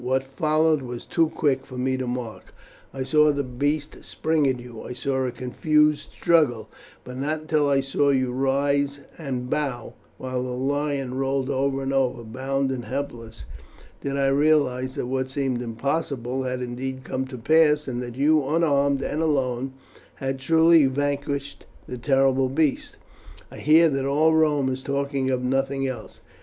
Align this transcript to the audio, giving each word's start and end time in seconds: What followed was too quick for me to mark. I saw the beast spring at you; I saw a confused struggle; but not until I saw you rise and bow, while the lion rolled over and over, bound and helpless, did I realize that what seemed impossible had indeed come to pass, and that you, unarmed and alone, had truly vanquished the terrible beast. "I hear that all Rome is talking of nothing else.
What 0.03 0.23
followed 0.23 0.81
was 0.81 1.05
too 1.05 1.29
quick 1.29 1.63
for 1.63 1.77
me 1.77 1.95
to 1.95 2.07
mark. 2.07 2.55
I 2.91 3.03
saw 3.03 3.31
the 3.31 3.43
beast 3.43 4.03
spring 4.03 4.47
at 4.47 4.59
you; 4.59 4.81
I 4.81 4.93
saw 4.93 5.25
a 5.27 5.31
confused 5.31 6.11
struggle; 6.11 6.69
but 7.03 7.17
not 7.19 7.41
until 7.41 7.69
I 7.69 7.81
saw 7.81 8.09
you 8.09 8.31
rise 8.31 9.01
and 9.19 9.47
bow, 9.47 9.93
while 10.17 10.41
the 10.41 10.53
lion 10.55 11.13
rolled 11.19 11.51
over 11.51 11.83
and 11.83 11.93
over, 11.93 12.23
bound 12.23 12.71
and 12.71 12.85
helpless, 12.85 13.45
did 14.01 14.17
I 14.17 14.25
realize 14.29 14.95
that 14.95 15.05
what 15.05 15.29
seemed 15.29 15.61
impossible 15.61 16.41
had 16.45 16.63
indeed 16.63 17.03
come 17.03 17.27
to 17.27 17.37
pass, 17.37 17.87
and 17.87 18.01
that 18.01 18.15
you, 18.15 18.43
unarmed 18.47 19.03
and 19.03 19.21
alone, 19.21 19.73
had 20.15 20.39
truly 20.39 20.87
vanquished 20.87 21.67
the 21.87 21.99
terrible 21.99 22.49
beast. 22.49 22.97
"I 23.51 23.57
hear 23.57 23.87
that 23.89 24.05
all 24.05 24.33
Rome 24.33 24.67
is 24.69 24.81
talking 24.81 25.29
of 25.29 25.43
nothing 25.43 25.85
else. 25.87 26.21